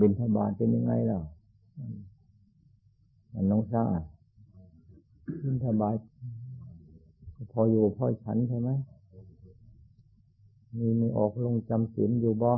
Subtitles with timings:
[0.00, 1.20] บินทบาทเป็นยังไงล่ะ
[3.32, 3.84] มันน้องซ่า
[5.44, 5.98] บินทบาท
[7.52, 8.70] พออยู่พอฉันใช่ไหม
[10.78, 12.52] มีไม่ออกลงจำศีลอยู่บ่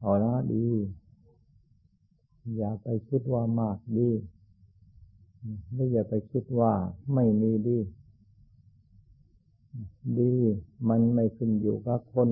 [0.00, 0.66] เอาละดี
[2.56, 4.08] อย่าไปคิดว่ามากดี
[5.74, 6.72] ไม่อย่าไปคิดว่า
[7.14, 7.78] ไม่มีดี
[10.18, 10.32] ดี
[10.88, 12.30] มันไม่ขึ้นอยู่กับคน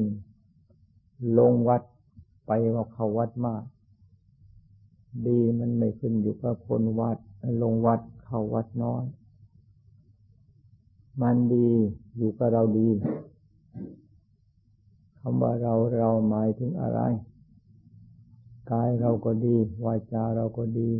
[1.38, 1.82] ลงวัด
[2.48, 3.64] ไปว่าเขาวัดมาก
[5.26, 7.18] ดีมันไม่ขึ้นอยู่กับคนวัด
[7.62, 9.04] ลงวัดเขาวัดน้อย
[11.22, 11.68] มันดี
[12.16, 12.88] อยู่กับเราดี
[15.18, 17.00] คำว่าเราเราหมายถึงอะไร
[18.70, 20.90] กายเราก็ดี วาจาเราก็ดี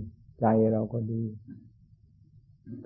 [0.41, 1.23] ใจเราก็ดี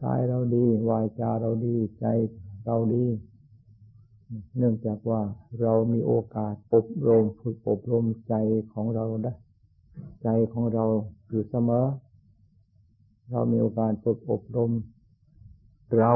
[0.02, 2.07] กายเราดี วาจาเราดี ใจ
[2.65, 3.05] เราดี
[4.57, 5.21] เนื่องจากว่า
[5.61, 8.35] เรามีโอกาสอบรมฝึกอบรมใจ
[8.73, 9.33] ของเราได้
[10.23, 10.85] ใจของเรา
[11.29, 11.87] อยู่เสมอ
[13.30, 14.71] เรามีโอกาสฝึกอบรม
[15.99, 16.13] เรา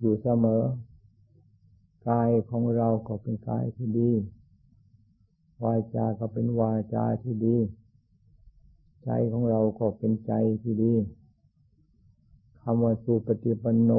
[0.00, 0.62] อยู่เสมอ
[2.08, 4.10] กายของเราก็เป็นกายที่ดี
[5.64, 7.56] วาจาก็เป็นวาจาที่ดี
[9.04, 10.94] ใจของเราก็เป็นใจที่ดี
[12.62, 13.92] คำว่าสุปฏิปันโน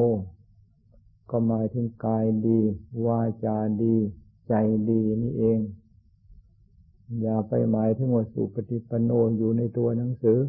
[1.29, 2.59] ก็หมายถึงกายดี
[3.05, 3.95] วาจาดี
[4.47, 4.53] ใจ
[4.89, 5.59] ดีนี่เอง
[7.21, 10.39] อย่าไปหมายถึงว่าสุปฏิปันโนอยู่ในตัวหนังสือ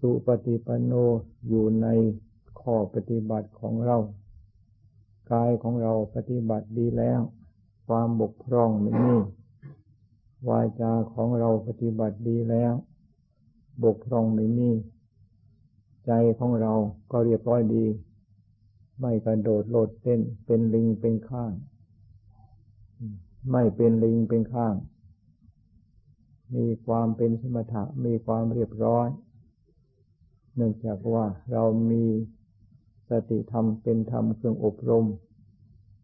[0.00, 0.92] สุปฏิปันโน
[1.48, 1.86] อยู่ใน
[2.60, 3.96] ข้อปฏิบัติของเรา
[5.32, 7.20] กายของเราปฏิบัติดีแล้ว
[7.86, 9.14] ความบกพร่องไม่มี
[10.48, 12.72] วาจาของเราปฏิบัติดีแล้ว
[13.84, 14.70] บกพร่องไม่มี
[16.06, 16.72] ใจของเรา
[17.10, 17.84] ก็เรียบร้อยดี
[19.00, 21.52] ไม่กระโดดโลดเต้น เป็นลิงเป็นข้าง
[23.50, 24.74] ไม่เป็นลิงเป็นข้าง
[26.54, 29.08] มีความเป็นสมถะมีความเรียบร้อย
[30.54, 32.04] เนื่องจากว่าเรามี
[33.08, 35.06] สติธรรมเป็นธรรมเครื่องอบรม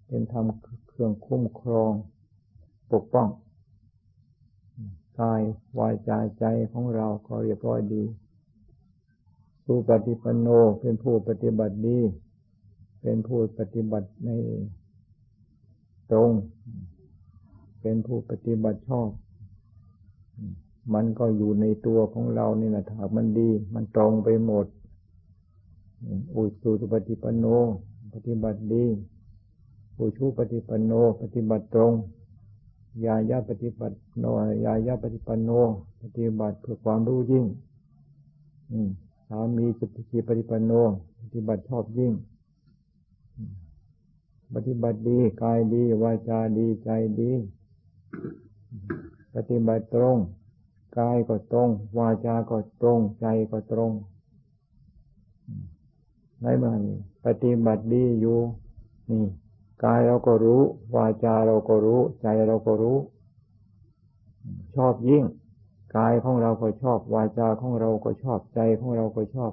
[0.09, 0.47] เป็นธรรม
[0.89, 1.93] เครื่องคุ้มครอง
[2.93, 3.29] ปกป้อง
[5.21, 5.41] กาย
[5.79, 8.05] วายใจใจของเราก็เรียบร้อยดี
[9.65, 10.49] ผู้ปฏิปันโน
[10.81, 11.99] เป็นผู้ปฏิบัติดี
[13.09, 14.31] เป็นผู้ปฏิบัติใน
[16.13, 16.31] ตรง
[17.81, 19.11] เป็นผู้ปฏิบัติชอบ
[20.95, 24.67] มันก็อยู่ในตัวของเรานี่แหละถ้ามันดี มันตรงไปหมด
[26.35, 27.47] อุสุปฏิปโน
[28.15, 28.85] ปฏิบัติดี
[29.99, 31.93] อุชูปฏิปโน ปฏิบัติตรง
[33.05, 34.25] ยายาปฏิบัติโน
[34.65, 35.51] ยายาปฏิปโน
[36.03, 37.47] ปฏิบัติเพื่อความรู้ยิ่ง
[39.29, 40.73] สามีสุติปฏิปโน
[41.21, 42.15] ปฏิบัติชอบยิ่ง
[44.55, 47.33] ปฏิบัติดีกายดีวาจาดีใจดี
[49.35, 50.17] ปฏิบัติตรง
[50.99, 53.93] กายก็ตรง วาจาก็ตรง ใจก็ตรง
[56.43, 56.81] ในมัน
[57.25, 58.39] ปฏิบัติดีอยู่
[59.11, 59.25] นี่
[59.85, 60.63] กายเราก็รู้
[60.97, 62.99] วาจาเราก็รู้ ใจเราก็รู้
[64.75, 65.25] ชอบยิ่ง
[65.97, 69.53] กายของเราก็ชอบ วาจาของเราก็ชอบใจของเราก็ชอบ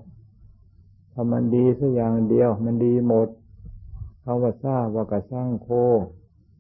[1.13, 3.27] ถ้ามันดีสักอย่างเดียว มันดีหมด
[4.23, 5.69] คำว่าทราบว่ากระสร้างโค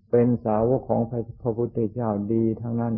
[0.09, 1.01] เป็นสาวกของ
[1.41, 2.93] พระพุทธเจ้าดีทั้งนั้น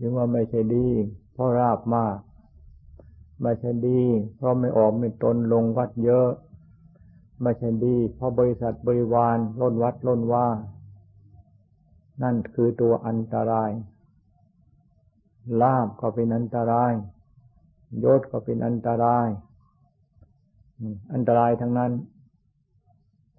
[0.00, 0.88] ยังว่าไม่ใช่ดี
[1.32, 2.16] เพราะราบมาก
[3.42, 4.02] ไม่ใช่ดี
[4.36, 6.28] เพราะไม่ออกไม่ตนลงวัดเยอะ
[7.42, 10.46] ไม่ใช่ดี เพราะบริษัทบริวารล้นวัดล้นว่า
[12.22, 13.70] นั่นคือตัวอันตราย
[15.60, 16.92] ลาบก็เป็นอันตราย
[18.04, 19.26] ยศก็เป็นอันตราย
[21.12, 21.92] อันตรายทั้งนั้น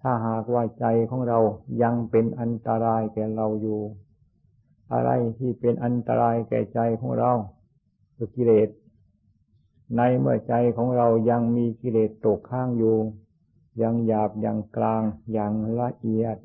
[0.01, 1.39] ถ้าหากว่าใจของเรา
[1.83, 3.79] ยังเป็นอันตรายแก่เราอยู่
[4.93, 7.31] อะไรที่เป็นอันตรายแก่ใจของเรา
[8.15, 8.69] คือกิเลส
[9.95, 12.95] ในเมื่อใจของเรายังมีกิเลสตกข้างอยู่
[13.81, 15.03] ยังหยาบยังกลาง
[15.37, 16.37] ยังละเอียด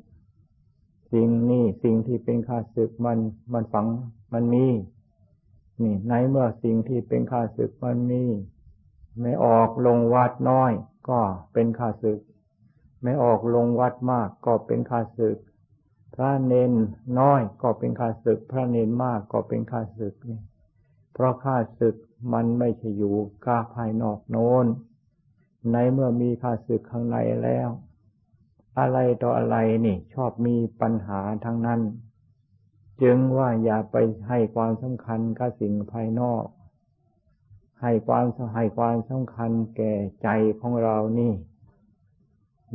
[1.13, 3.19] สิ่งนี้สิ่งที่เป็นข้าศึกมัน
[3.53, 3.87] มันฝัง
[4.33, 4.65] มันมี
[5.81, 8.23] นี่ในเมื่อสิ่งที่เป็นข้าศึกมันมี
[9.19, 10.71] ไม่ออกลงวัดน้อย
[11.09, 11.19] ก็
[11.53, 12.19] เป็นข้าศึก
[13.03, 15.37] ไม่ออกลงวัดมากก็เป็นข้าศึก
[16.15, 16.73] พระเนน
[17.19, 20.39] น้อยก็เป็นข้าศึก พระเนนมากก็เป็นข้าศึกนี่
[21.13, 21.95] เพราะข้าศึก
[22.33, 23.15] มันไม่ใช่อยู่
[23.45, 24.65] กาภายนอกโน้น
[25.71, 27.69] ในเมื่อมีข้าศึกข้างในแล้ว
[28.79, 31.81] อะไรต่ออะไรนี่ ชอบมีปัญหาทั้งนั้น
[33.01, 33.95] จึงว่าอย่าไป
[34.27, 36.45] ให้ความสำคัญกับสิ่งภายนอก
[37.83, 38.25] ให้ความ
[38.55, 39.93] ให้ความสำคัญแก่
[40.23, 41.33] ใจของเรานี่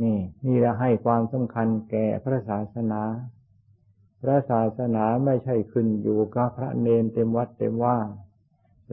[0.01, 3.01] นี่ นี่เราให้ความสำคัญแก่พระศาสนา
[4.21, 7.97] พระศาสนาไม่ใช่ขึ้นอยู่กับพระเนนเต็มวัดเต็มว่า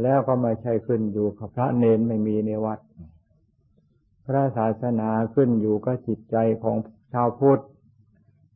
[0.03, 2.81] แล้วก็ไม่ใช่ขึ้นอยู่กับพระเนนไม่มีในวัด
[4.27, 6.77] พระศาสนาขึ้นอยู่กับจิตใจของ
[7.13, 7.63] ชาวพุทธ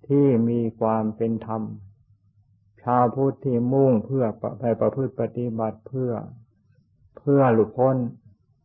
[0.09, 1.63] ที่มีความเป็นธรรม
[2.83, 4.25] ชาวพุทธที่มุ่งเพื่อ
[4.61, 6.13] ไปประพฤติปฏิบัติเพื่อ
[7.17, 7.97] เพื่อหลุดพ้น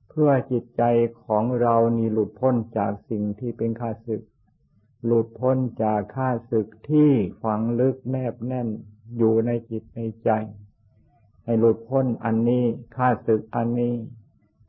[0.09, 0.83] เพื่อจิตใจ
[1.23, 4.21] ของเรานี่หลุดพ้นจากสิ่งที่เป็นข้าศึก
[5.05, 7.11] หลุดพ้นจากข้าศึกที่
[7.43, 8.67] ฝังลึกแนบแน่น
[9.17, 10.29] อยู่ในจิตในใจ
[11.43, 12.63] ให้หลุดพ้นอันนี้
[12.95, 13.93] ข้าศึกอันนี้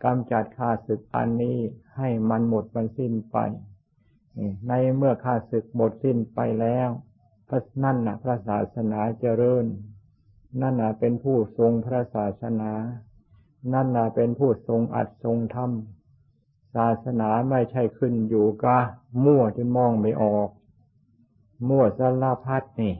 [0.04, 1.58] กำจัดข้าศึกอันนี้
[1.96, 3.36] ให้มันหมดมันสิ้นไป
[4.68, 6.88] ในเมื่อข้าศึกหมดสิ้นไปแล้ว
[7.48, 9.64] พระนั่นนะพระศาสนาเจริญ
[10.60, 12.72] นั่นนะเป็นผู้ทรงพระศาสนา
[13.72, 15.70] นั่นนะเป็นผู้ทรงอัดทรงธรรม
[16.74, 18.80] ศาสนาไม่ใช่ขึ้นอยู่กับ
[19.24, 20.48] มั่วจนมองไม่ออก
[21.68, 22.94] มั่วสารพัดนี่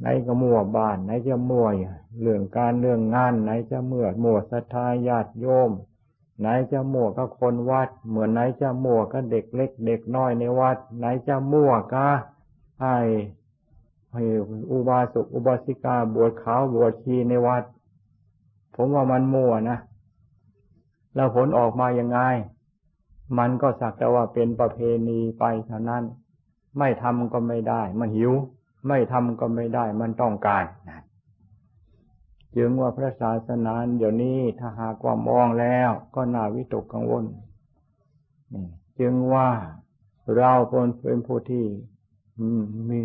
[0.00, 1.66] ไหนก็มั่วบ้านไหนจะมั่ว
[2.20, 5.70] เรื่องการเรื่องงาน ไหนจะเมื่อมั่วศรัทธาญาติโยม
[6.40, 12.06] ไหนจะมั่วก็คนวัด เหมือนไหนจะมั่วก็เด็กเล็ก เด็กน้อยในวัด ไหนจะมั่วก็
[12.82, 12.96] ให้
[14.12, 14.22] ให้
[14.70, 17.62] อุบาสกอุบาสิกาบวชขาวบวชชีในวัด
[18.76, 19.78] ผมว่ามันมั่วนะ
[21.14, 22.18] แล้วผลออกมายังไง
[23.38, 24.78] มันก็สักแต่ว่าเป็นประเพ
[25.08, 26.04] ณีไปเท่านั้น
[26.78, 28.32] ไม่ทำก็ไม่ได้ มันหิว
[28.88, 31.00] ไม่ทำก็ไม่ได้ มันต้องการนะ
[32.56, 37.24] จึงว่าพระศาสนาเดี๋ยวนี้ถ้าหากว่ามองแล้วก็น่าวิตกกังวล
[39.00, 39.48] จึงว่า
[40.36, 40.52] เรา
[41.02, 41.64] เป็นผู้ที่
[42.90, 43.00] มี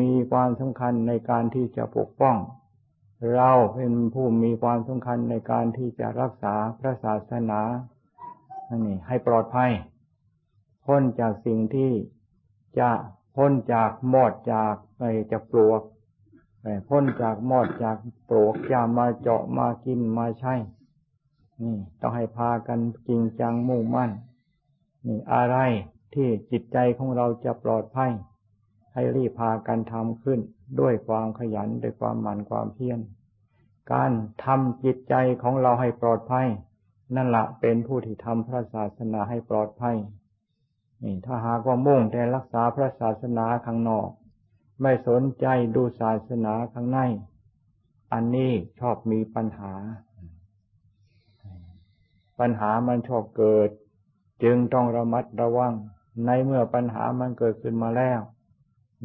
[0.00, 2.36] มีความสำคัญในการที่จะปกป้อง
[3.34, 7.60] เราเป็นผู้มีความสำคัญในการที่จะรักษาพระศาสนา
[8.86, 9.70] นี่ให้ปลอดภัย
[10.86, 11.92] พ้นจากสิ่งที่
[12.78, 12.90] จะ
[13.36, 15.82] พ้นจากหมดจากไอจะปลวก
[16.88, 20.54] พ้นจากมอดจากโปรกจะมาเจาะมากินมาใช้
[21.62, 22.78] นี่ต้องให้พากัน
[23.08, 24.10] จริงจังมุ่งมั่น
[25.06, 25.56] นี่อะไร
[26.14, 28.12] ที่จิตใจของเราจะปลอดภัย
[28.92, 30.40] ให้รีบพากันทำขึ้น
[30.80, 33.00] ด้วยความขยันด้วยความหมั่นความเพียร
[33.92, 34.10] การ
[34.44, 36.46] ทำจิตใจของเราให้ปลอดภัย
[37.16, 39.96] นั่นละเป็นผู้ที่ทำพระศาสนาให้ปลอดภัย
[41.02, 44.08] นี่ถ้าหากว่ามุ่งแต่รักษาพระศาสนาข้างนอก
[44.82, 46.98] ไม่สนใจดูศาสนาข้างใน
[48.12, 49.74] อันนี้ชอบมีปัญหา
[52.38, 53.70] ปัญหามันชอบเกิด
[54.42, 55.72] จึงต้องระมัดระวัง
[56.26, 58.20] ในเมื่อปัญหามันเกิดขึ้นมาแล้ว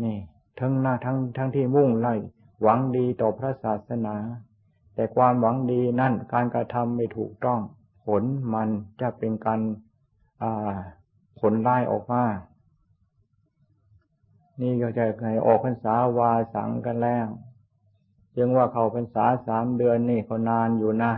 [0.03, 0.17] นี่
[0.59, 2.13] ทั้งหน้าทั้งทั้งที่มุ่งไล่
[2.61, 4.15] หวังดีต่อพระศาสนา
[4.95, 7.59] แต่ความหวังดีนั่นการกระทำไม่ถูกต้อง
[8.05, 8.23] ผล
[8.53, 8.69] มัน
[9.01, 9.59] จะเป็นการ
[11.39, 12.23] ผลไล่ออกมา
[14.61, 17.27] นี่ก็จะให้ออกพรรษาวาสังกันแล้ว
[18.35, 21.13] จึงว่าเขาพรรษาสามเดือนนี่เขานานอยู่นะ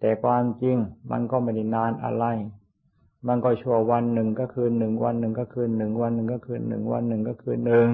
[0.00, 0.76] แต่ความจริง
[1.10, 2.24] มันก็ไม่ได้นานอะไร
[3.28, 7.88] มันก็ชั่ววันหนึ่งก็คืนหนึ่งวันหนึ่งก็คืนหนึ่งวันหนึ่งก็คืนหนึ่งวันหนึ่งก็คืนหนึ่ง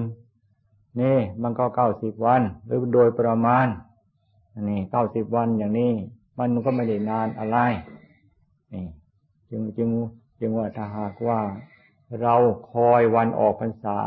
[1.00, 3.66] นี่มันก็เก้าสิบวัน หรือโดยประมาณ
[4.68, 5.92] นี่เก้าสิบวันอย่างนี้
[6.38, 7.58] มันก็ไม่ได้นานอะไร
[8.72, 8.84] นี่
[9.50, 9.90] จึงจึง
[10.40, 11.40] จึงว่าถ้าหากว่า
[12.22, 12.34] เรา
[12.72, 13.98] คอยวันออกพรรษา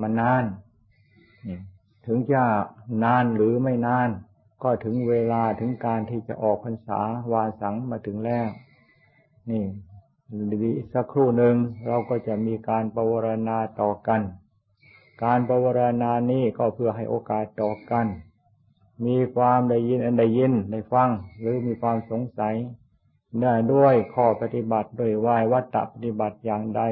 [0.00, 0.44] มานาน
[2.06, 2.42] ถึงจะ
[3.04, 4.08] นานหรือไม่นาน
[4.62, 7.00] ก็ถึงเวลาถึงการที่จะออกพรรษา
[7.32, 8.48] วาสังมาถึงแล้ว
[9.50, 9.64] นี่
[10.52, 14.20] ดีสักครู่หนึ่งเราก็จะมีการปวารณาต่อกัน
[15.24, 18.06] การปวารณานี้ก็เพื่อให้โอกาสต่อกัน
[19.06, 21.10] มีความได้ยินอันได้ยินได้ฟัง
[21.40, 22.54] หรือมีความสงสัย
[23.36, 26.82] เนื่อด้วยข้อปฏิบัติโดยวายวัตถปฏิบัติอย่างใด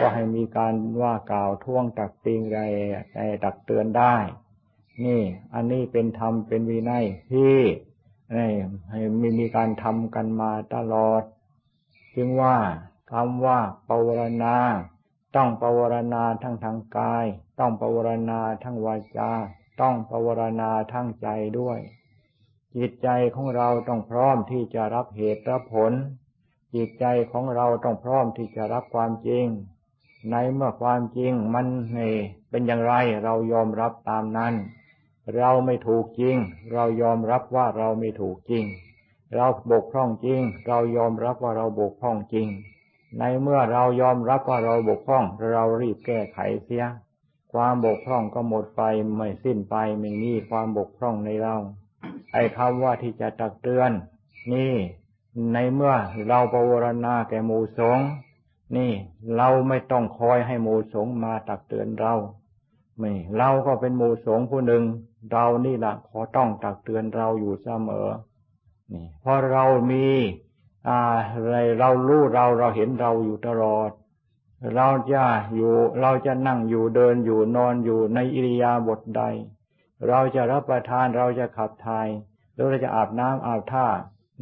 [0.00, 2.58] ก็ให้มีการว่ากล่าวท่วงตักติงใด
[3.14, 4.14] ใดตักเตือนได้
[5.04, 5.22] นี่
[5.54, 7.56] อันนี้เป็นธรรมเป็นวินัยที่
[8.32, 11.22] ให้มีมีการทำกันมาตลอด
[12.14, 12.56] จึงว่า
[13.12, 14.56] คำว่าปวารณา
[15.36, 17.26] ต้องปวารณาทั้งทางกาย
[17.58, 19.32] ต้องปวารณาทั้งวาจา
[19.80, 21.78] ต้องปวารณาทั้งใจด้วย
[22.76, 25.92] จิตใจของเราต้องพร้อมที่จะรับเหตุรับผล
[26.74, 29.46] จิตใจของเราต้องพร้อมที่จะรับความจริง
[30.30, 31.66] ในเมื่อความจริงมัน
[32.50, 34.54] เป็นอย่างไรเรายอมรับตามนั้น
[35.36, 36.36] เราไม่ถูกจริง
[36.72, 38.64] เรายอมรับว่าเราไม่ถูกจริง
[39.34, 42.48] เราบกพร่องจริง เรายอมรับว่าเราบกพร่องจริง
[43.18, 46.84] ในเมื่อเรายอมรับว่าเราบกพร่อง เรารีบแก้ไขเสีย
[47.52, 48.82] ความบกพร่องก็หมดไป
[49.16, 51.56] ไม่สิ้นไปไม่มีความบกพร่องในเรา
[52.32, 53.90] ไอ้คำว่าที่จะตักเตือน
[54.52, 54.74] นี่
[55.52, 55.94] ในเมื่อ
[56.28, 57.98] เราปวารณาแก่หมู่สง
[58.76, 58.92] นี่
[59.36, 62.14] เราไม่ต้องคอยให้หมูสงมาตักเตือนเรา
[62.98, 64.82] ไม่ เราก็เป็นหมู่สงผู้หนึ่ง
[65.32, 68.08] เรานี่แหละขอต้องตักเตือนเราอยู่เสมอ
[68.92, 70.06] นี่เพราะเรามี
[70.88, 71.02] อะ
[71.48, 73.90] ไรเรารู้เราเราเห็นเราอยู่ตลอด
[74.74, 75.24] เราจะ
[75.54, 79.22] อยู่ เราจะนั่งอยู่เดินอยู่นอนอยู่ในอิริยาบถใด
[80.08, 82.08] เราจะรับประทานเราจะขับถ่าย
[82.54, 83.86] หรือเราจะอาบน้ำอาบท่า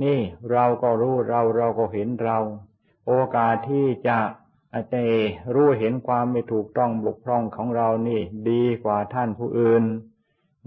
[0.03, 0.19] นี่
[0.53, 2.39] เราก็รู้เราเราก็เห็นเรา
[3.07, 4.19] โอกาสที่จะ
[4.75, 8.21] อาจารย์รู้เห็นความไม่ถูกต้องบกพร่องของเรานี่
[8.51, 9.85] ดีกว่าท่านผู้อื่น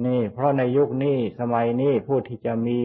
[0.05, 2.77] นี่ เพราะในยุคนี้สมัยนี้ผู้ที่จะมี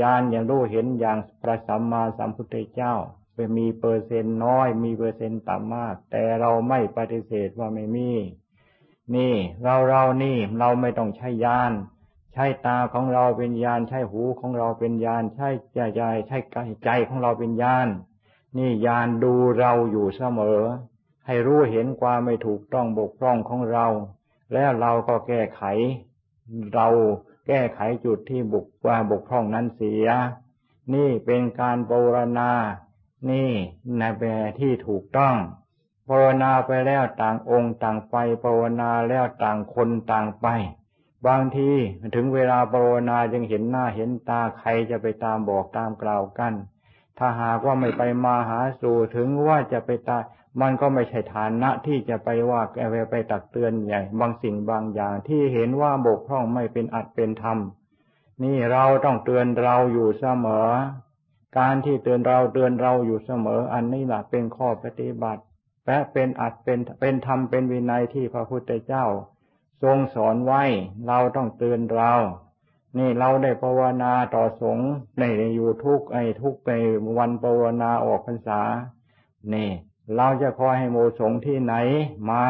[0.00, 2.94] ญาณอย่างรู้เห็นอย่างพระสัมมาสัมพุทธเจ้า
[3.34, 8.10] เป็นมีเปอร์เซ็นต์น้อย มีเปอร์เซ็นต์ต่ำมาก แต่เราไม่ปฏิเสธว่าไม่มี
[9.14, 9.34] นี่
[9.64, 11.72] เราเรานี่เราไม่ต้องใช้ญาณ
[12.32, 16.38] ใช้ตาของเราเป็นญาณใช้หูของเราเป็นญาณใช้ใจใจใช้
[16.84, 17.88] ใจของเราเป็นญาณ
[18.56, 20.60] นี่ญาณดูเราอยู่เสมอ
[21.26, 23.86] ให้รู้เห็นความไม่ถูกต้องบกพร่องของเรา
[24.52, 25.62] แล้วเราก็แก้ไข
[26.74, 26.88] เรา
[27.46, 30.08] แก้ไขจุดที่บุกว่าบกพร่องนั้นเสีย
[30.94, 32.50] นี่เป็นการปรณา
[33.30, 33.50] นี่
[33.98, 35.36] ในแบบที่ถูกต้อง
[36.08, 40.46] ปรณาไปแล้วต่างองค์ต่างไปปรณาแล้วต่างคนต่างไป
[41.26, 41.70] บางที
[42.14, 46.52] ถึงเวลาปรณายังเห็นหน้าเห็นตาใครจะไปตามบอกตามกล่าวกัน
[47.18, 50.22] ถ้าหากว่าไม่ไปมาหาสู่ถึงว่าจะไปตาย
[50.60, 52.76] มันก็ไม่ใช่ฐานะที่จะไปว่าแก
[53.10, 57.58] ไปตักเตือนใหญ่บางสิ่งบางอย่างที่เห็นว่าบกพร่องไม่เป็นอัดเป็นธรรม
[58.42, 60.68] นี่เราต้องเตือนเราอยู่เสมอ
[61.58, 65.42] การที่เตือนเราเตือนเราอยู่เสมอ อันนี้แหละเป็นข้อปฏิบัติ
[65.86, 69.04] และเป็นอัดเป็นเป็นธรรมเป็นวินัยที่พระพุทธเจ้า
[69.82, 70.62] ทรงสอนไว้
[71.06, 72.12] เราต้องเตือนเรา
[72.98, 74.78] นี่เราได้ภาวนาต่อสง
[75.18, 75.22] ใน
[75.54, 76.78] อยู่ทุกไอทุกไอ้
[77.18, 78.60] วันภาวนาออกพรรษา
[79.54, 79.70] นี่
[80.16, 81.74] เราจะคอยให้หมู่สงที่ไหน
[82.30, 82.44] มา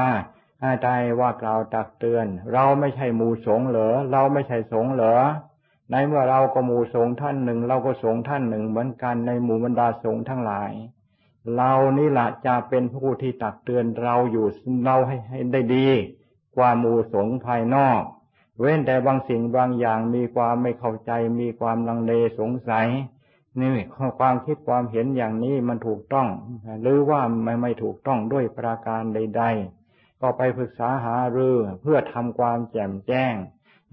[0.83, 0.89] ใจ
[1.21, 5.17] ว่ากล่าวตักเตือน เราไม่ใช่หมู่สงเหรอเราไม่ใช่สงเหรอ
[5.91, 10.73] ในเมื่อเราก็หมู่สงท่านหนึ่ง เราก็สงท่านหนึ่งเหมือนกันในหมู่บรรดาสงทั้งหลาย
[11.57, 14.47] เรานี่แหละจะเป็นผู้ที่ตักเตือนเราอยู่
[14.85, 15.89] เราให้ให้ได้ดี
[16.57, 18.01] กว่าหมู่สงภายนอก
[18.59, 22.87] เว้นแต่บางสิ่งบางอย่างมีความไม่เข้าใจมีความลังเลสงสัย
[23.61, 23.77] นี่
[24.19, 26.29] ความคิดความเห็นอย่างนี้มันถูกต้อง
[26.83, 29.45] หรือว่าไม่ไม่ถูกต้องด้วยประการใด
[29.83, 33.35] ๆ ก็ไปปรึกษาหารือเพื่อทำความแจ่มแจ้ง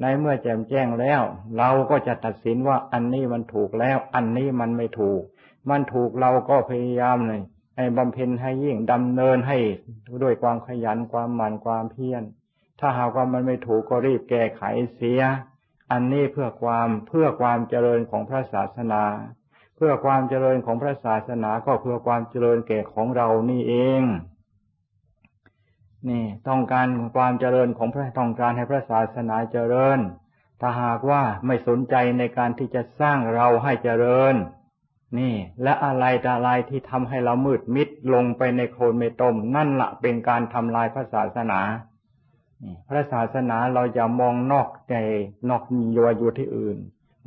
[0.02, 1.22] ในเมื่อแจ่มแจ้งแล้ว
[1.58, 5.22] เราก็จะตัดสินว่าอันนี้มันถูกแล้ว อันนี้มันไม่ถูก
[5.70, 7.42] มันถูกเราก็พยายามเลย
[7.78, 9.58] ให้บำเพ็ญให้ยิ่งดำเนินให้
[10.24, 12.24] ด้วยความขยันความหมั่นความเพียร
[12.80, 14.62] ถ้าหากว่ามันไม่ถูกก็รีบแก้ไข
[14.96, 15.22] เสีย
[15.92, 19.04] อันนี้เพื่อความเพื่อความเจริญของพระศาสนา
[19.80, 24.04] เพื่อความเจริญของพระศาสนาก็เพื่อความเจริญแก่ของเรานี่เอง
[26.10, 30.00] นี่ ต้องการความเจริญของพระต้องการให้พระศาสนาเจริญ
[30.62, 34.36] ถ้าหากว่าไม่สนใจในการที่จะสร้างเราให้เจริญ
[35.20, 35.34] นี่
[35.64, 41.60] และอะไรแต่อะไรที่ทำให้เรามืดมิดลงไปในโคลนเมตม นั่นละเป็นการทำลายพระศาสนา
[42.90, 44.96] พระศาสนาเราจะมองนอกใจ
[45.50, 46.78] นอกโยอยู่ที่อื่น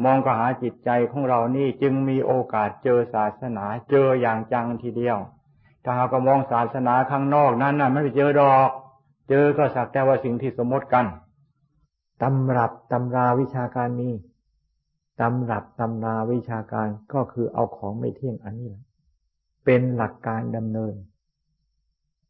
[0.04, 5.18] มองก็หาจิตใจของเรานี่จึงมีโอกาสเจอศาสนาเจออย่างจังทีเดียว
[5.84, 8.68] ถ้าหาก็มองศาสนาข้างนอกนั้นน่ะไม่เจอดอก
[9.28, 11.06] เจอก็สักแต่ว่าสิ่งที่สมมติกัน
[12.22, 14.10] ตำรับตำราวิชาการมี
[15.20, 18.84] ตำรับตำราวิชาการก็คือเอาของไม่เที่ยงอันนี้แหละ
[19.64, 20.94] เป็นหลักการดำเนิน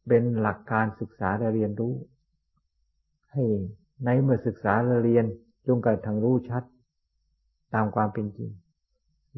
[0.07, 1.93] เป็นหลักการศึกษาและเรียนรู้
[3.31, 3.43] ให้
[4.05, 5.25] ในเมื่อศึกษาเรียน
[5.67, 6.63] จงกระทั่งรู้ชัด
[7.75, 8.51] ตามความเป็นจริง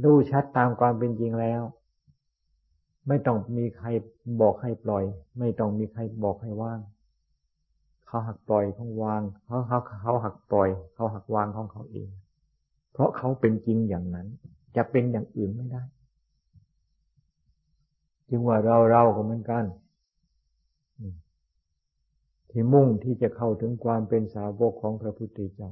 [0.03, 1.61] รู้ชัดตามความเป็นจริงแล้ว
[3.07, 3.87] ไม่ต้องมีใคร
[4.41, 5.03] บอกให้ปล่อย
[5.39, 6.79] ไม่ต้องมีใครบอกให้ว่าง
[8.07, 12.09] เขาหักปล่อยเขาวางเขาเขาเขาหักปล่อย เขาหักวางของเขาเอง
[12.91, 14.27] เพราะเขาเป็นจริงอย่างนั้น
[14.75, 15.83] จะเป็นอย่างอื่นไม่ได้
[18.29, 19.65] จึงว่าเราเราก็เหมือนกัน
[22.49, 25.71] ที่มุ่งที่จะเข้าถึงความเป็นสาวกของพระพุทธเจ้า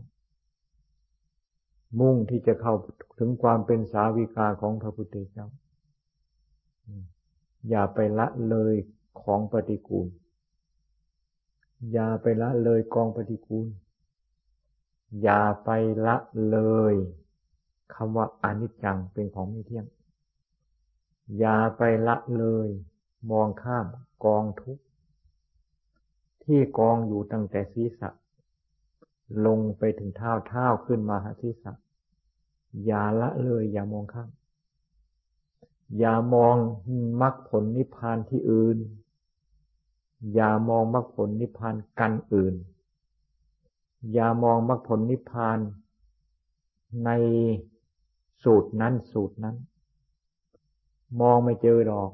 [1.99, 2.73] มุ่งที่จะเข้า
[3.19, 5.47] ถึงความเป็นสาวิกาของพระพุทธเจ้า
[7.69, 8.75] อย่าไปละเลย
[9.21, 10.07] ของปฏิกูล
[11.91, 13.67] อย่าไปละเลยกองปฏิกูล
[15.21, 15.69] อย่าไป
[16.05, 16.15] ละ
[16.49, 16.59] เล
[16.93, 16.95] ย
[17.93, 19.85] คำว่าอนิจจังเป็นของไม่เที่ยง
[21.39, 22.69] อย่าไปละเลย
[23.31, 23.85] มองข้าม
[24.25, 24.83] กองทุกข์
[26.43, 28.09] ที่กองอยู่ตั้งแต่ศีรษะ
[29.45, 31.73] ลงไปถึงเท้าเท้าขึ้นมาหาศีรษะ
[32.85, 34.29] อย่าละเลย อย่ามองข้าง
[35.97, 36.55] อย่ามอง
[37.21, 38.77] มรรคผลนิพพานที่อื่น
[40.33, 42.55] อย่ามองมรรคผลนิพพานกันอื่น
[44.13, 45.59] อย่ามองมรรคผลนิพพาน
[47.05, 47.09] ใน
[48.43, 49.55] สูตรนั้นสูตรนั้น
[51.21, 52.11] มองไม่เจอหรอก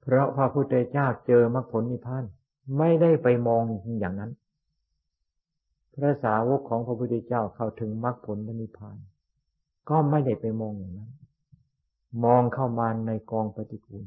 [0.00, 2.24] เพราะพระพุทธเจ้าเจอมรรคผลนิพพาน
[2.78, 3.62] ไม่ได้ไปมอง
[3.98, 4.30] อย่างนั้น
[5.94, 8.98] พระสาวกของพระพุทธเจ้าเข้าถึงมรรคผลนิพพาน
[9.88, 11.12] ก็ไม่ได้ไปมองอย่างนั้น
[12.24, 14.04] มองเข้ามาในกองปฏิกูล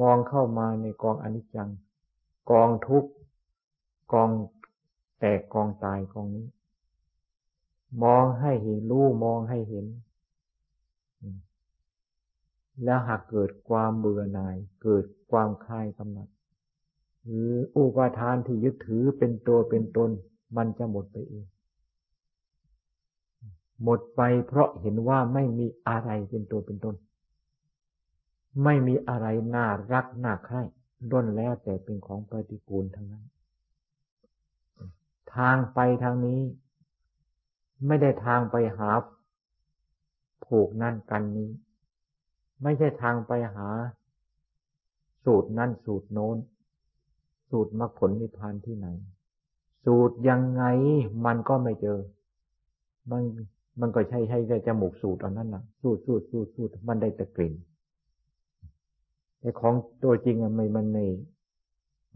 [0.00, 1.70] มองเข้ามาในกองอนิจจัง
[2.50, 3.10] กองทุกข์
[4.12, 4.30] กอง
[5.18, 6.46] แตกกองตายกองนี้
[8.04, 9.86] มองให้เห็นรู้มองให้เห็น
[12.84, 16.28] แล้วหากเกิดความเบื่อหน่าย เกิดความคลายกำหนัด
[17.24, 20.10] หรืออุปาทานที่ยึดถือเป็นตัวเป็นตน
[20.56, 21.46] มันจะหมดไปเอง
[23.82, 26.96] หมดไปเพราะเห็นว่าไม่มีอะไรเป็นตัวเป็นตน
[28.64, 30.62] ไม่มีอะไรน่ารักน่าใคร่
[31.10, 33.24] ด้นแล้วแต่เป็นของปฏิกูลทั้งนั้น
[35.34, 36.40] ทางไปทางนี้
[37.86, 38.90] ไม่ได้ทางไปหา
[40.46, 41.50] ผูกนั่นกันนี้
[42.62, 43.68] ไม่ใช่ทางไปหา
[45.24, 46.36] สูตรนั่นสูตรโน้น
[47.50, 48.86] สูตรมรรคผลนิพพานที่ไหน
[49.86, 50.64] สูตรยังไง
[51.24, 51.98] มันก็ไม่เจอ
[53.10, 53.22] มัน
[53.80, 57.54] มันก็ใช่ใช่แต่จมูกสูตรอันนั้นนะสูตรสูตรสูตรสูตรมันได้แต่กลิ่น
[59.40, 61.04] แต่ของตัวจริงอะไม่มันไม่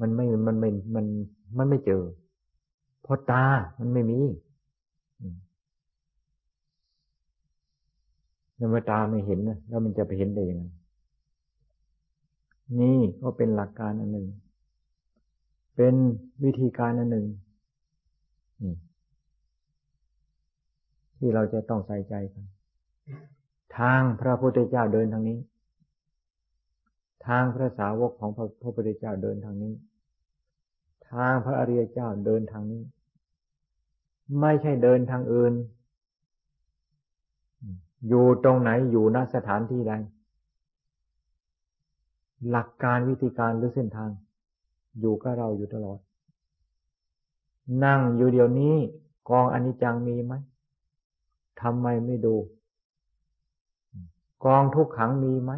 [0.01, 1.07] มันไม่มันไม่มัน
[1.57, 2.03] มันไม่เจอ
[3.03, 3.45] เพราะตา
[3.79, 4.21] มันไม่มี
[8.71, 10.65] เมื่อตาไม่เห็นนะแล้วมันจะไปเห็นได้ยังไง
[12.81, 14.27] นี่ก็เป็นหลักการอันหนึ่ง
[15.77, 15.95] เป็น
[16.45, 17.27] วิธีการอันหนึ่ง
[21.21, 22.45] ที่เราจะต้องใส่ใจกัน
[23.79, 25.39] ทางพระพุทธเจ้าเดินทางนี้
[27.27, 28.31] ทางพระสาวกของ
[28.63, 29.75] พระพุทธเจ้าเดินทางนี้
[31.11, 32.83] ทางพระอริยเจ้าเดินทางนี้
[34.41, 35.55] ไม่ใช่เดินทางอื่น
[38.09, 39.93] อยู่ตรงไหนอยู่ณสถานที่ใด
[42.51, 44.11] หลักการวิธีการหรือเส้นทาง
[45.01, 45.99] อยู่กับเราอยู่ตลอด
[47.85, 48.75] นั่งอยู่เดี๋ยวนี้
[49.31, 50.35] กองอนิจจังมีไหม
[51.63, 52.37] ทำไมไม่ดู
[54.45, 55.53] กองทุกขังมีไหม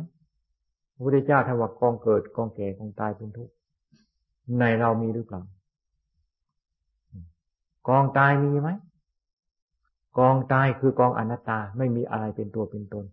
[0.95, 3.53] พระพุทธเจ้าทว่ากองเกิดกองแก่กองตายเป็นทุกข์
[4.59, 5.43] ในเรามีหรือเปล่า
[7.89, 8.69] กองตายมีไหม
[10.19, 13.05] กองตายคือกองอนัตตาไม่มีอะไรเป็นตัวเป็นตน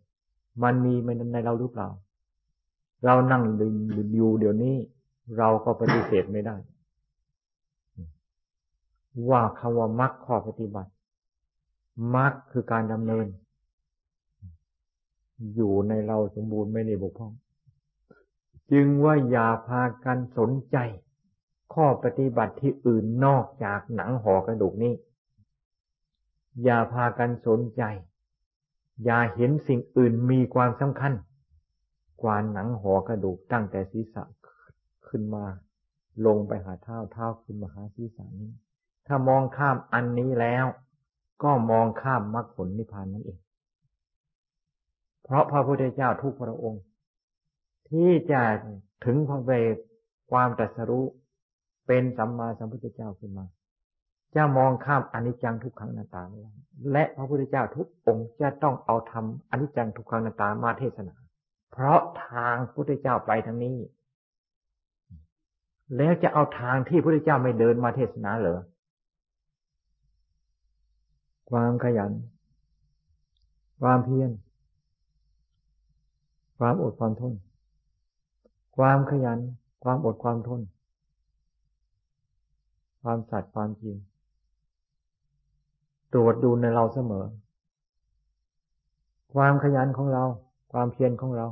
[0.63, 0.93] มันมี
[1.33, 1.87] ในเราหรือเปล่า
[3.05, 3.41] เรานั่ง
[4.15, 4.75] อยู่เดี๋ยวนี้
[5.37, 6.55] เราก็ปฏิเสธไม่ได้
[9.29, 10.91] ว่าคำว่ามรรคข้อปฏิบัติ
[12.15, 13.25] มรรคคือการดำเนิน
[15.55, 17.33] อยู่ในเราสมบูรณ์ไม่ในบกพร่อง
[18.71, 20.77] จึงว่าอย่าพากันสนใจ
[21.73, 24.93] ข้อปฏิบัติที่อื่นนอกจากหนังห่อกระดูกนี้
[26.63, 27.83] อย่าพากันสนใจ
[29.05, 31.13] อย่าเห็นสิ่งอื่นมีความสำคัญ
[32.21, 34.23] กว่าหนังห่อกระดูกตั้งแต่ศีรษะ
[35.07, 35.45] ขึ้นมา
[36.25, 38.51] ลงไปหาเท้าเท้าขึ้นมาหาศีรษะนี้
[39.07, 40.65] ถ้ามองข้ามอันนี้แล้ว
[41.43, 43.39] ก็มองข้ามมรรคผลนิพพานนั่นเอง
[45.23, 46.83] เพราะพระพุทธเจ้าทุกพระองค์
[47.89, 48.41] ที่จะ
[49.05, 49.75] ถึงพระเวท
[50.31, 51.05] ความตรัสรู้
[51.87, 53.45] เป็นสัมมาสัมพุทธเจ้าขึ้นมา
[54.35, 56.53] จะมองข้ามอนิจจังทุกขังนาตาไม่ได้
[56.91, 61.15] และพระพุทธเจ้าทุกองค์จะต้องเอาทำอนิจจังทุกขังนาตามาเทศนา
[61.71, 63.77] เพราะทางพุทธเจ้าไปทางนี้
[65.97, 68.59] แล้วจะเอาทางที่พระพุทธเจ้าไม่เดินมาเทศนาเหรอ
[71.49, 72.11] ความขยัน
[73.81, 74.31] ความเพียร
[76.57, 77.33] ความอดความทน
[78.77, 79.39] ความขยัน
[79.83, 80.61] ความอดความทน
[83.01, 83.95] ความสัตย์ความจริง
[86.13, 87.25] ตรวจดูในเราเสมอ
[89.33, 90.23] ความขยันของเรา
[90.71, 91.47] ความเพียรของเรา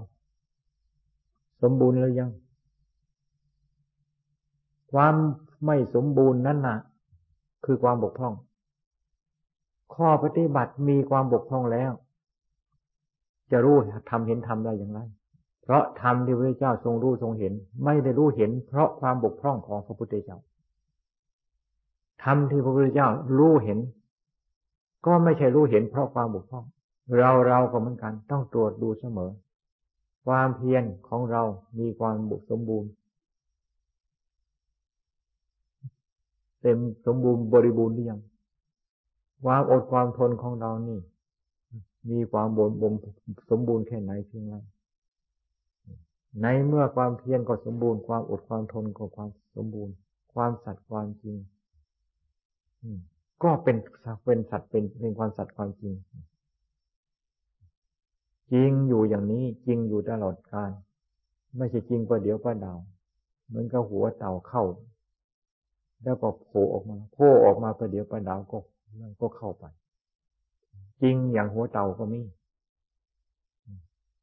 [1.61, 2.31] สมบูรณ์หรือยัง
[4.91, 5.15] ความ
[5.65, 6.77] ไม่สมบูรณ์นั่นน่ะ
[7.65, 8.33] คือความบกพร่อง
[9.97, 11.91] ข้อปฏิบัติมีความบกพร่องแล้ว
[13.51, 13.75] จะรู้
[14.09, 14.99] ทำเห็นทำได้อย่างไร
[15.63, 17.53] เพราะทำที่พระเจ้าทรงรู้ทรงเห็น
[17.85, 20.37] ไม่ได้รู้เห็น เพราะความบกพร่องของพระพุทธเจ้า
[22.23, 23.79] ทำที่พระพุทธเจ้ารู้เห็น
[25.05, 26.65] ก็ไม่ใช่รู้เห็นเพราะความบกพร่อง
[27.17, 29.31] เราเราก็เหมือนกันต้องตรวจดูเสมอ
[30.25, 31.41] ความเพียรของเรา
[31.79, 32.89] มีความบุสมบูรณ์
[36.61, 38.19] เต็มสมบูรณ์บริบูรณ์หรือยัง
[39.43, 40.99] ความอดความทนของเรานี่
[42.09, 42.93] มีความบนบม
[43.49, 44.55] สมบูรณ์แค่ไหนเพียงไร
[46.41, 49.93] ในเมื่อความเพียรก็สมบูรณ์ความอดความทนก็ความสมบูรณ์
[50.33, 51.35] ความสัตย์ความจริง
[53.43, 53.77] ก็เป็น
[54.25, 55.93] เป็นสัตว์เป็นเป็นความสัตว์ความจริง
[58.51, 60.71] จริงอยู่อย่างนี้จริงอยู่ตลอดกาล
[61.57, 62.79] ไม่ใช่จริงประเดี๋ยวประดาว
[63.47, 64.63] เหมือนกับหัวเต่าเข้า
[66.03, 68.57] แล้วก็โผล่ออกมาโผล่ออกมาประเดี๋ยวประดาวก็
[69.01, 69.65] มันก็เข้าไป
[71.01, 72.21] จริงอย่างหัวเต่าก็มี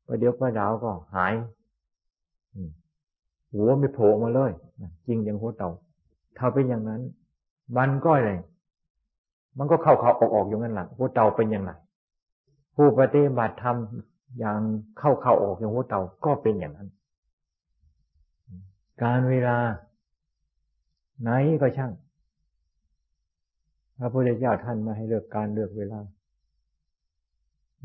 [0.06, 1.34] ประเดี๋ยวประดาวก็หาย
[3.52, 4.52] หัวไม่โผล่มาเลย
[5.06, 5.70] จริงอย่างหัวเต่า
[6.38, 7.00] ถ้าเป็นอย่างนั้น
[7.76, 8.32] มันก็อะไร
[9.58, 11.70] มันก็เข้าเข้าออกออกอย่างนั้นแหละหัวเต่าเป็นอย่างไร
[12.74, 13.76] ผู้ปฏิบัติธรรม
[14.38, 14.58] อย่าง
[14.98, 16.88] เข้าเข้าออกอย่างหัวเต่าก็เป็นอย่างนั้น
[19.02, 19.56] การเวลา
[21.22, 21.92] ไหนก็ช่าง
[23.98, 26.00] พระพุทธเจ้าท่านมาให้เลือกการเลือกเวลา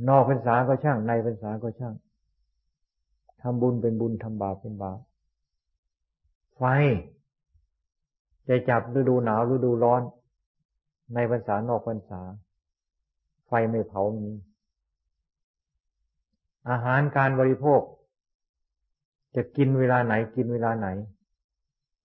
[0.07, 1.95] นอกพรรษาก็ช่าง ในพรรษาก็ช่าง
[3.41, 4.99] ทำบุญเป็นบุญทำบาปเป็นบาป
[6.55, 6.61] ไฟ
[8.47, 10.01] จะจับฤดูหนาวฤดูร้อน
[11.13, 12.21] ในพรรษานอกพรรษา
[13.47, 14.29] ไฟไม่เผามี
[16.69, 17.81] อาหารการบริโภค
[19.35, 20.87] จะกินเวลาไหนกินเวลาไหน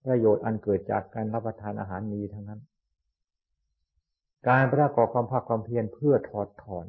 [0.05, 2.61] ประโยชน์อันเกิดจากการรับประทานอาหารมีทั้งนั้น
[4.49, 6.85] การประกอบความภาคความเพียรเพื่อถอดถอน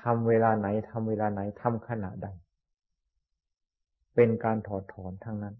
[0.00, 2.28] ทำเวลาไหนทำเวลาไหนทำขณะใด
[4.14, 5.54] เป็นการถอดถอนทั้งนั้น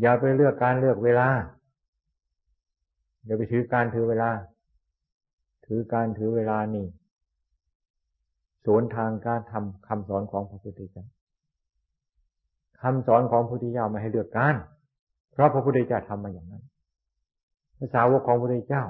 [0.00, 1.28] อย่าไปเลือกการเลือกเวลา
[3.24, 4.30] อย่าไปถือการถือเวลา
[5.66, 6.86] ถือการถือเวลานี่
[8.64, 11.06] สวนทางการทำคำสอนของพระพุทธเจ้า
[12.80, 14.54] คำสอนของพระพุทธเจ้าไม่ให้เลือกการ
[15.32, 16.64] เพราะพระพุทธเจ้าทำมาอย่างนั้น
[17.78, 18.84] ภาษาวกของพระพุทธเจ้า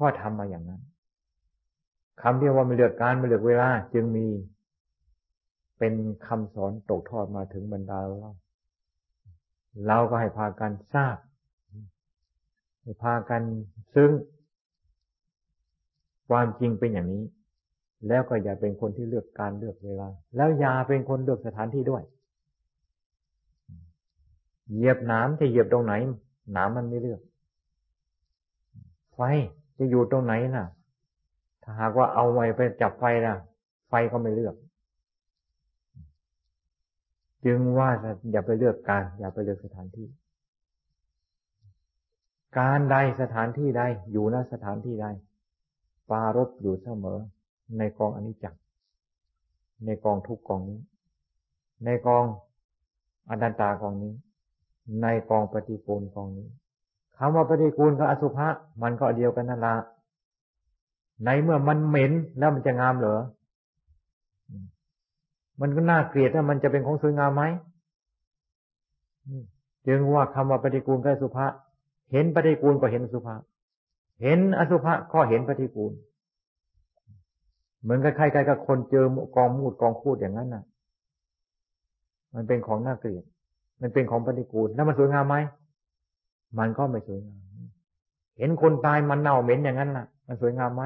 [0.02, 0.82] ็ทำมาอย่างนั้น
[2.22, 4.26] คำที่ว่าไม่เลือกการไม่เลือกเวลา จึงมี
[5.78, 5.94] เป็น
[6.26, 8.32] คำสอนตกทอดมาถึงบรรดาเรา
[9.86, 11.16] เราก็ให้พากันทราบ
[12.82, 13.42] ให้พากัน
[13.94, 14.10] ซึ้ง
[16.28, 17.24] ความจริงเป็นอย่างนี้
[18.08, 22.02] แล้วก็อย่าเป็นคนที่เลือกการเลือกเวลา แล้วอย่าเป็นคนเลือกสถานที่ด้วย
[24.74, 25.92] เหยียบน้ำจะเหยียบตรงไหน
[26.56, 27.20] น้ำมันไม่เลือก
[29.16, 29.22] ไฟ
[29.78, 30.66] จะอยู่ตรงไหนน่ะ
[31.62, 33.36] ถ้าหากว่าเอาไว้ไปจับไฟนะ
[33.88, 34.54] ไฟก็ไม่เลือก
[37.44, 37.88] จึงว่า
[38.32, 40.06] อย่าไปเลือกการ อย่าไปเลือกสถานที่
[42.58, 45.06] การใดสถานที่ใดอยู่ณสถานที่ใด
[46.10, 47.18] ปารบอยู่เสมอ
[47.78, 48.60] ในกองอนิจจ์
[49.84, 50.80] ในกองทุกกองนี้
[51.84, 52.24] ในกอง
[53.28, 54.14] อนันตากองนี้
[55.02, 56.48] ในกองปฏิกูลกองนี้
[57.18, 58.46] คำว่าปฏิกูลกับอสุภะ
[58.82, 59.74] มันก็เดียวกันนั่นละ
[61.24, 63.20] ในเมื่อมันเหม็นแล้วมันจะงามเหรอ
[65.60, 67.42] มันก็น่าเกลียดนะมันจะเป็นของสวยงามไหม
[69.86, 71.46] จึงว่าคำว่าปฏิกูลกับสุภา
[72.12, 73.34] เห็นปฏิกูลก็เห็นสุภา
[74.22, 75.92] เห็นอสุภะก็เห็นปฏิกูล
[77.82, 80.64] เหมือนกับใครๆกับคนเจอกองมูดกองคูดอย่างนั้นน่ะ
[82.34, 83.24] มันเป็นของน่าเกลียด
[83.80, 85.36] มันเป็นของปฏิกูลแล้วมันสวยงามไหม
[86.58, 87.42] มันก็ไม่สวยงาม
[88.38, 90.82] เห็นคนตายมันเน่าเหม็นอย่างนั้นน่ะ มันสวยงามไหม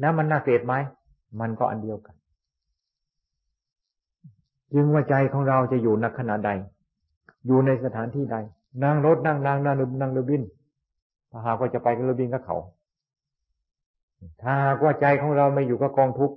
[0.00, 0.74] แล้วมันน่าเกลียดไหม
[1.40, 2.16] มันก็อันเดียวกัน
[4.72, 6.50] จึงว่าใจของเราจะอยู่ในขณะใด
[7.46, 8.36] อยู่ในสถานที่ใด
[8.82, 10.42] นั่งรถนั่งนั่งนั่งนั่งเรือบิน
[11.30, 12.58] ถ้าหากว่าจะไปกับเรือบินก็เขา
[14.42, 16.32] ถ้าหากว่าใจของเราไม่อยู่กับกองทุก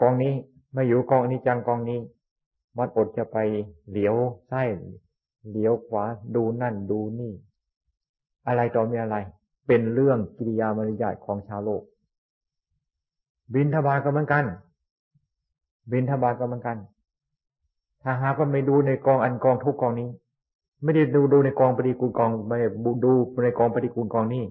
[0.00, 0.34] กองนี้
[0.74, 2.00] ไม่อยู่กองนิจจังกองนี้
[2.76, 3.36] มันอดจะไป
[3.90, 4.14] เหลียว
[4.48, 4.62] ไส้
[5.48, 6.04] เหลียวขวา
[6.34, 7.32] ดูนั่นดูนี่
[8.46, 9.16] อะไรต่อมีอะไร
[9.66, 11.82] เป็นเรื่องกิริยามารยาทของชาวโลก
[13.54, 14.44] บินทบาทก็เหมือนกัน
[15.92, 16.76] บินทบาทก็เหมือนกัน
[18.02, 20.08] ถ้าหากว่าไม่ดูในกองอันกองทุกกองนี้
[20.82, 22.68] ไม่ได้ดูดูในกองปฏิกูลกองไม่ได้
[23.04, 23.12] ดู
[23.44, 24.44] ในกองปฏิกูลกองนี้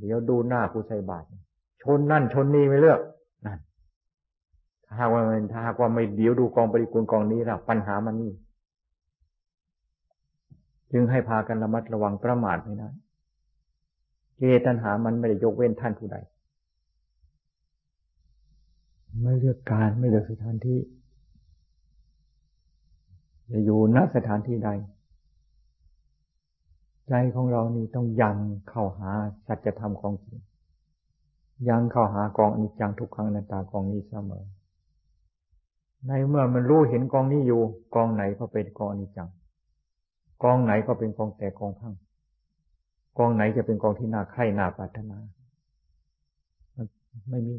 [0.00, 1.26] เดี๋ยวดูหน้าผู้ใส่บาตร
[1.82, 3.00] ชนนั่นชนนี่ไม่เลือก
[3.46, 3.58] นั่น
[4.84, 5.22] ถ้าหากว่า
[5.52, 8.32] ถ้าหากว่าไม่เดี๋ยวดูกองปฏิกูลกองนี้แล้วปัญหามันนี่
[10.96, 12.90] จึงให้พากันระมัดระวังประมาทไม่ได้
[14.36, 16.16] เจตัญหามันไม่ได้ยกเว้นท่านผู้ใด
[19.22, 20.78] ไม่เลือกการไม่เลือกสถานที่
[23.50, 24.70] จะอยู่ณสถานที่ใด
[27.08, 28.36] ใจของเรานี่ต้องยัง
[28.68, 29.10] เข้าหา
[29.46, 30.38] สัจธรรมของจริง
[31.68, 34.44] ยังเข้าหากองอนิจจังทุกครั้งในตากองนี้เสมอ
[36.06, 37.60] ในเมื่อมันรู้เห็นกองนี้อยู่
[37.94, 39.28] กองไหนก็เป็นกองอนิจจัง
[40.42, 41.94] กองไหนก็เป็นกองแต่กองพัง
[43.18, 45.18] กองไหนจะเป็นกองที่น่าใคร่น่าปรารถนา
[47.30, 47.56] ไม่มี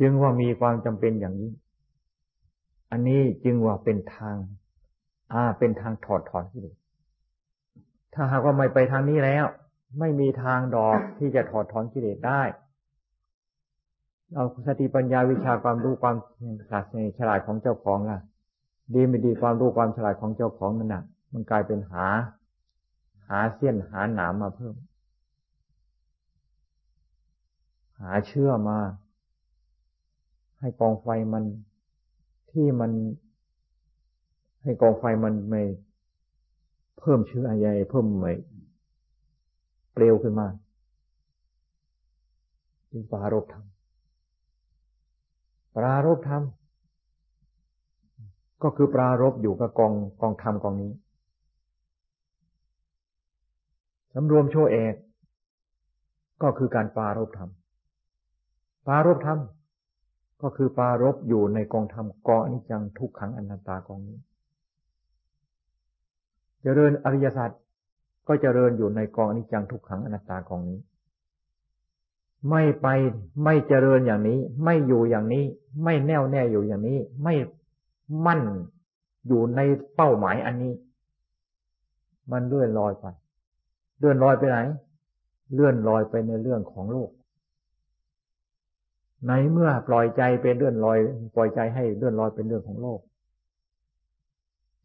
[0.00, 1.52] จึงว่ามีความจำเป็นอย่างนี้
[2.90, 4.36] อันนี้จึงว่าเป็นทาง
[5.32, 6.76] อ่า เป็นทางถอดถอนกิเลส
[8.14, 9.44] ถ้าหากว่าไม่ไปทางนี้แล้ว
[9.98, 12.42] ไม่มีทางดอกที่จะถอดถอนกิเลสได้
[14.34, 16.16] เอาสติปัญญาวิชาความรู้ความ
[17.18, 18.18] ฉลาดของเจ้าของล่ะ
[18.94, 22.06] ดีไม่ดีความรู้ความฉลาดของเจ้าของนั่นน่ะ มันกลายเป็นหา
[23.28, 24.74] หาเสี้ยนหาหนามมาเพิ่ม
[28.00, 28.78] หาเชื่อมา
[30.60, 31.44] ให้กองไฟมัน
[32.50, 32.92] ที่มัน
[34.62, 35.62] ให้กองไฟมันไม่
[36.98, 38.32] เพิ่มเชื้อใหญ่เพิ่มไม่
[39.92, 40.46] เปลวขึ้นมา
[42.90, 43.64] จึงปารบธรรม
[45.76, 46.42] ปรารบธรรม
[48.62, 50.92] ก็คือปรารบอยู่กับกองกองธรรมกองนี้
[54.14, 54.94] สำรวมโชเอก
[56.42, 57.50] ก็คือการปารบธรรม
[58.86, 59.40] ปารบธรรม
[60.42, 64.18] ก็คือปารบอยู่ในกองธรรมกองอนิจจังทุกขังอนัตตากองนี้
[66.62, 67.50] เจริญอริยสัจ
[68.26, 70.80] ก็เจริญอยู่ในกองอนิจจังทุกขังอนัตตากองนี้
[72.50, 72.86] ไม่ไป
[73.44, 75.44] ไม่เจริญอย่างนี้ ไม่อยู่อย่างนี้
[75.84, 77.34] ไม่แน่วแน่อยู่อย่างนี้ ไม่
[78.26, 78.40] มั่น
[79.26, 79.60] อยู่ใน
[79.96, 80.72] เป้าหมายอันนี้
[82.32, 83.06] มันเลื่อนลอยไป
[84.02, 84.58] เลื่อนลอยไปไหน
[85.54, 87.10] เลื่อนลอยไปในเรื่องของโลก
[89.26, 90.98] ในเมื่อปล่อยใจเป็นเลื่อนลอย
[91.34, 93.00] ปล่อยใจให้เลื่อนลอยเป็นเรื่องของโลก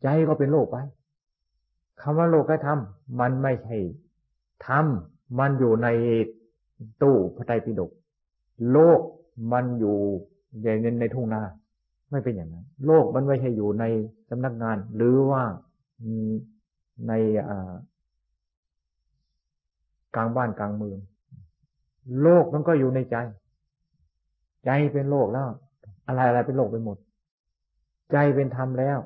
[0.01, 0.77] ใจก็เป็นโลกไป
[2.01, 3.77] คำว่าโลกก็ทำมันไม่ใช่
[4.67, 5.87] ทำมันอยู่ใน
[7.01, 7.91] ตู้พระไตรปิฎก
[8.71, 8.99] โลก
[9.51, 9.97] มันอยู่
[10.59, 11.41] ใหญ่ในทุ่งนา
[12.11, 13.83] ไม่เป็นอย่างนั้น โลกมันไม่ใช่อยู่ใน
[14.29, 15.43] สำนักงาน หรือว่า
[17.07, 17.13] ใน
[20.15, 20.99] กลางบ้านกลางเมือง
[22.21, 23.15] โลกมันก็อยู่ในใจ
[24.65, 25.47] ใจเป็นโลกแล้ว
[26.07, 26.97] อะไรอะไรเป็นโลกไปหมด
[28.11, 28.97] ใจเป็นธรรมแล้ว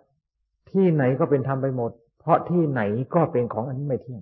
[0.71, 2.81] ที่ไหนก็เป็นธรรมไปหมด เพราะที่ไหน
[3.15, 4.21] ก็เป็นของอันนี้ไม่เที่ยง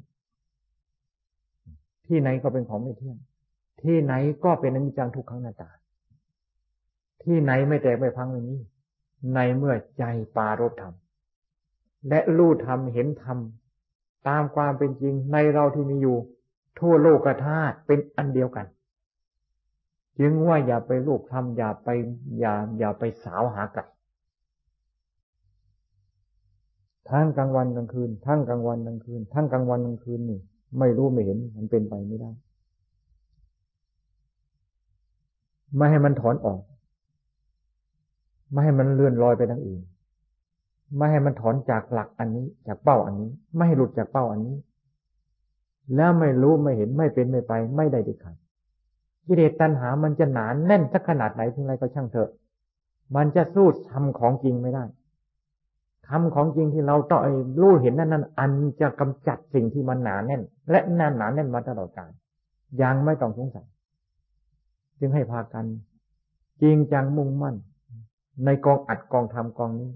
[2.07, 3.17] ที่ไหนก็เป็นของไม่เที่ยง
[3.83, 4.13] ที่ไหน
[4.43, 5.69] ก็เป็นอนิจจังทุกขังนาตา
[7.23, 8.61] ที่ไหนไม่แตกไม่พังอย่างนี้
[9.33, 10.03] ในเมื่อใจ
[10.35, 10.93] ปารบธรรม
[12.09, 13.37] และรู้ธรรมเห็นธรรม
[14.27, 16.17] ตามความเป็นจริงในเราที่มีอยู่
[16.79, 18.65] ทั่วโลกธาตุเป็นอันเดียวกัน
[20.19, 21.89] จึงว่าอย่าไปลูกทำอย่าไป
[22.39, 23.83] อย่าอย่าไปสาวหาไก่
[27.09, 30.39] ทั้งกลางวันกลางคืน ทั้งกลางวันกลางคืน ทั้งกลางวันกลางคืนนี่
[30.79, 32.31] ไม่รู้ไม่เห็นมันเป็นไปไม่ได้
[35.75, 36.59] ไม่ให้มันถอนออก
[38.51, 39.81] ไม่ให้มันเลื่อนลอยไปทางอื่น
[40.97, 44.55] ไม่ให้มันถอนจากหลักอันนี้ จากเป้าอันนี้ ไม่ให้หลุดจากเป้าอันนี้
[45.95, 48.36] แล้วไม่รู้ไม่เห็นไม่เป็นไม่ไป ไม่ได้ดิขัด
[49.25, 52.30] กิเลสตัณหามันจะหนานแน่นสักขนาดไหนถึงไรก็ช่างเถอะ
[53.15, 54.84] มันจะสู้ทำของจริงไม่ได้
[56.08, 57.21] ทำของจริงที่เราต้อง
[57.62, 62.12] รู้เห็นนั่นนั่นอันจะกำจัดสิ่งที่มันหนาแน่น และนานหนาแน่นมาตลอดกาล
[62.82, 63.67] ยังไม่ต้องสงสัย
[64.99, 65.65] จึงให้พากัน
[66.62, 67.56] จริงจังมุ่งมั่น
[68.45, 69.91] ในกองอัดกองทำกองนี้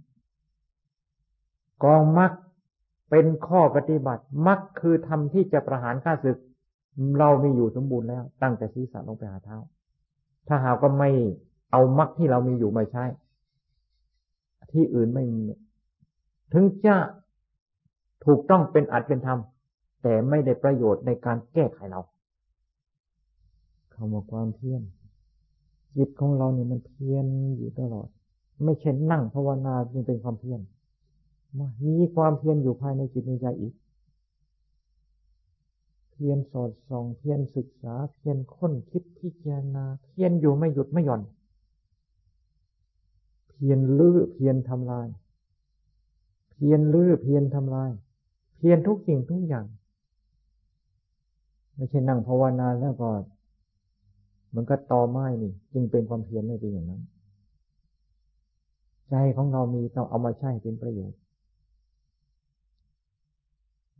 [1.83, 2.31] กองมัก
[3.09, 6.37] เป็นข้อปฏิบัติมักคือทำที่จะประหารข้าศึก
[7.19, 9.57] เรามีอยู่สมบูรณ์แล้ว ตั้งแต่ศีรษะลงไปหาเท้า
[10.47, 11.09] ถ้าหากก็ไม่
[11.71, 13.03] เอามักที่เรามีอยู่มาใช้
[14.71, 15.43] ที่อื่นไม่มี
[16.53, 16.95] ถึงจะ
[18.25, 19.39] ถูกต้องเป็นอัดเป็นธรรม
[20.03, 22.01] แต่ไม่ได้ประโยชน์ในการแก้ไขเรา
[23.93, 24.81] คำว่าความเพียร
[25.97, 27.25] จิตของเราเนี่ยมันเพียร
[27.57, 28.07] อยู่ตลอด
[28.63, 30.59] ไม่เช่นนั่งภาวนาจึงเป็นความเพียร
[31.85, 33.73] มีความเพียรอยู่ภายในจิตในใจอีก
[36.11, 41.21] เพียรสอดส่อง เพียรศึกษา เพียรค้นคิดพิจารณา เพียรอยู่ไม่หยุดไม่หย่อน
[43.49, 45.07] เพียรลื้อเพียรทำลาย
[46.51, 47.91] เพียรลื้อเพียรทำลาย
[48.57, 49.65] เพียรทุกสิ่งทุกอย่าง
[51.75, 53.09] ไม่ใช่นั่งภาวนาแล้วก็
[54.55, 57.01] มันก็ตอไม้นี่ จึงเป็นความเพียรไม่เป็นอย่างนั้น
[59.09, 61.19] ใจของเรามีต้องเอามาใช้เป็นประโยชน์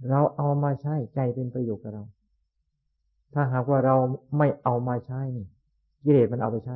[0.10, 2.04] เราเอามาใช้ใจเป็นประโยชน์กับเรา
[3.34, 3.96] ถ้าหากว่าเรา
[4.38, 5.48] ไม่เอามาใช้นี่
[6.04, 6.76] กิเลสมันเอาไปใช้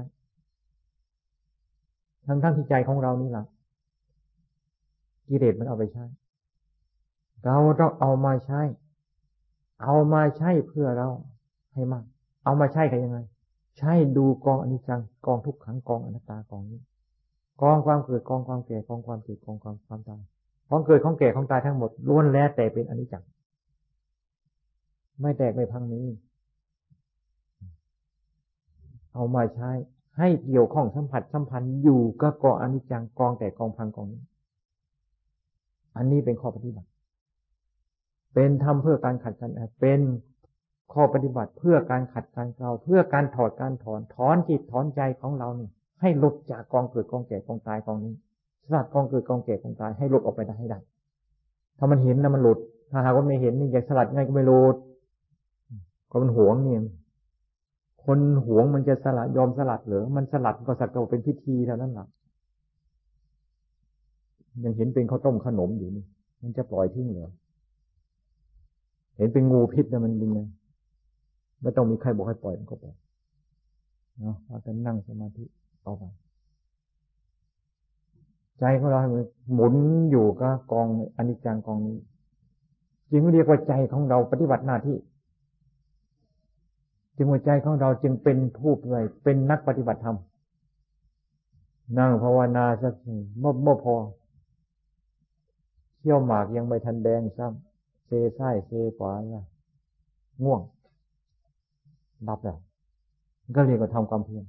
[2.28, 3.46] ทั้งทั้งที่ใจของเรานี่แหละ
[5.30, 6.06] กิเลสมันเอาไปใช้
[7.46, 8.62] เราต้องเอามาใช้
[9.84, 11.10] เอามาใช้เพื่อเรา
[11.74, 12.04] ให้มาก
[12.44, 13.20] เอามาใช้กันยังไง
[13.78, 16.82] ใช่ดูกองอนิจจังกองทุกขังกองอนัตตากองนี้
[17.62, 20.22] กองความเกิดกองความแก่กองความเกิดกองความความตาย
[20.70, 23.24] ของเกิดของแก่ของตายทั้งหมดล้วนแล้วแต่เป็นอนิจจัง
[25.22, 26.06] ไม่แตกไม่พังนี้
[29.14, 29.70] เอามาใช้
[30.18, 34.24] ให้เกี่ยวข้องสัมผัสสัมพันธ์อยู่กับกองอนิจจังกองแต่กองพังกองนี้
[35.96, 36.90] อันนี้เป็นข้อปฏิบัติ
[38.34, 39.52] เป็นทำเพื่อการขัดกัน
[39.82, 40.00] เป็น
[40.94, 45.70] ข้อปฏิบัติเพื่อการขัดการเกลาเพื่อการถอดการถอนถอนจิตถอนใจของเรานี่
[46.02, 48.14] ให้หลุดจากกองเกิดกองแก่กองตายกองนี้
[48.68, 50.80] สลัดกองเกิดกองแก่กองตายให้หลุดออกไปได้ให้ได้
[51.78, 52.60] ถ้ามันเห็นนะมันหลุด
[52.92, 54.76] ถ้าหากว่าไม่เห็นนี่อยากสลัดไงก็ไม่หลุด
[56.10, 56.82] ก็มันหวงเนี่ย
[58.06, 62.08] คนหวงมันจะสลัดยอมสลัดเหรือมันสลัดก็สักแต่เป็นพิธีเท่านั้นแหละ
[64.64, 66.06] ยังเห็นเป็นข้าวต้มขนมอยู่นี่
[66.42, 67.32] มันจะปล่อยทิ้งเหรอ
[69.18, 70.40] เห็นเป็นงูพิษนะมันเป็นไง
[71.62, 72.96] ไม่ต้องมีใครบอกให้ปล่อยมันก็ปล่อย
[74.20, 75.44] เนาะเราจะนั่งสมาธิ
[75.86, 76.04] ต่อไป
[78.60, 79.00] ใจของเรา
[79.54, 79.74] หมุน
[80.12, 81.98] อยู่กับกองอนิจจังกองนี้
[83.12, 84.98] จึงเรียกว่าใจของเราปฏิบัติหน้าที่
[87.16, 90.18] จึงหัวใจของเราจึงเป็นผู้เลยเป็นนักปฏิบัติธรรม
[91.98, 92.94] นั่งภาวนาสัก
[93.40, 93.96] เมื่อเมื่อพอ
[96.00, 99.12] เที่ยวหมากยังไม่ทันแดงซ้ำเซซ้ายเซขวา
[100.44, 100.62] ง่วง
[102.28, 102.58] ดับแล้ว
[103.56, 104.46] ก็เรียกว่าทำความเพียร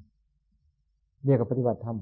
[1.24, 1.96] เรียกว่าปฏิบัติธรรม